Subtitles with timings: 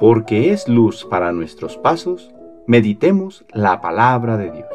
[0.00, 2.30] porque es luz para nuestros pasos,
[2.66, 4.68] meditemos la palabra de Dios.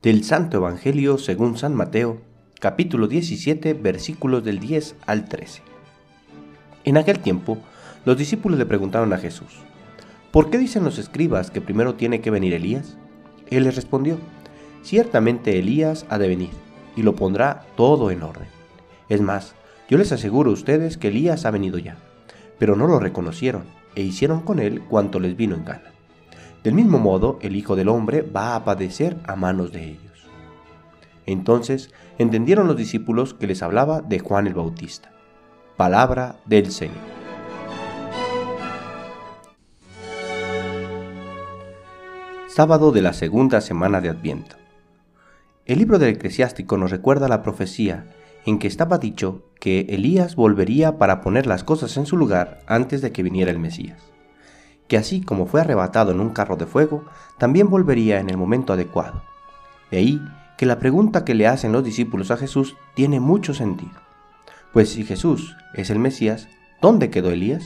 [0.00, 2.22] Del Santo Evangelio según San Mateo,
[2.58, 5.60] capítulo 17, versículos del 10 al 13.
[6.84, 7.58] En aquel tiempo,
[8.06, 9.58] los discípulos le preguntaron a Jesús,
[10.30, 12.96] ¿por qué dicen los escribas que primero tiene que venir Elías?
[13.50, 14.16] Él les respondió,
[14.82, 16.50] ciertamente Elías ha de venir,
[16.96, 18.48] y lo pondrá todo en orden.
[19.10, 19.54] Es más,
[19.88, 21.96] yo les aseguro a ustedes que Elías ha venido ya,
[22.58, 23.64] pero no lo reconocieron,
[23.94, 25.92] e hicieron con él cuanto les vino en gana.
[26.62, 30.28] Del mismo modo, el Hijo del Hombre va a padecer a manos de ellos.
[31.26, 35.10] Entonces entendieron los discípulos que les hablaba de Juan el Bautista.
[35.76, 36.96] Palabra del Señor.
[42.46, 44.56] Sábado de la segunda semana de Adviento.
[45.64, 48.04] El libro del eclesiástico nos recuerda la profecía
[48.44, 53.00] en que estaba dicho que Elías volvería para poner las cosas en su lugar antes
[53.00, 54.02] de que viniera el Mesías,
[54.88, 57.04] que así como fue arrebatado en un carro de fuego,
[57.38, 59.22] también volvería en el momento adecuado.
[59.90, 60.20] De ahí
[60.58, 64.00] que la pregunta que le hacen los discípulos a Jesús tiene mucho sentido.
[64.72, 66.48] Pues si Jesús es el Mesías,
[66.80, 67.64] ¿dónde quedó Elías?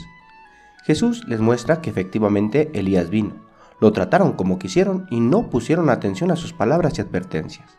[0.84, 3.34] Jesús les muestra que efectivamente Elías vino,
[3.80, 7.76] lo trataron como quisieron y no pusieron atención a sus palabras y advertencias.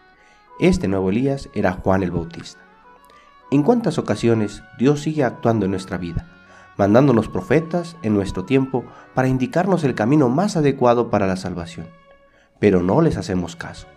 [0.59, 2.66] Este nuevo Elías era Juan el Bautista.
[3.49, 6.27] ¿En cuántas ocasiones Dios sigue actuando en nuestra vida,
[6.75, 11.87] mandándonos profetas en nuestro tiempo para indicarnos el camino más adecuado para la salvación?
[12.59, 13.87] Pero no les hacemos caso.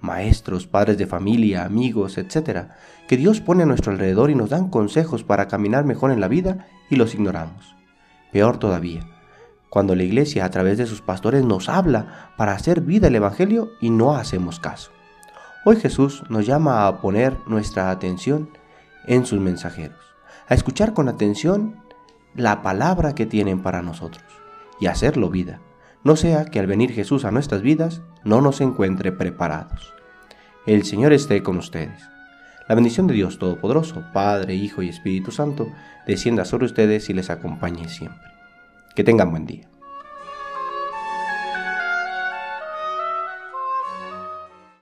[0.00, 2.68] Maestros, padres de familia, amigos, etc.,
[3.06, 6.28] que Dios pone a nuestro alrededor y nos dan consejos para caminar mejor en la
[6.28, 7.76] vida y los ignoramos.
[8.32, 9.06] Peor todavía,
[9.68, 13.72] cuando la iglesia a través de sus pastores nos habla para hacer vida el Evangelio
[13.82, 14.92] y no hacemos caso.
[15.66, 18.48] Hoy Jesús nos llama a poner nuestra atención
[19.06, 19.98] en sus mensajeros,
[20.48, 21.76] a escuchar con atención
[22.34, 24.24] la palabra que tienen para nosotros
[24.80, 25.60] y hacerlo vida.
[26.02, 29.94] No sea que al venir Jesús a nuestras vidas no nos encuentre preparados.
[30.66, 32.02] El Señor esté con ustedes.
[32.68, 35.68] La bendición de Dios Todopoderoso, Padre, Hijo y Espíritu Santo,
[36.06, 38.28] descienda sobre ustedes y les acompañe siempre.
[38.94, 39.68] Que tengan buen día.